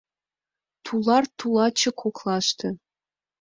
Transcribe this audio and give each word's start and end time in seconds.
Тулар-тулаче 0.83 1.91
коклаште. 2.01 2.69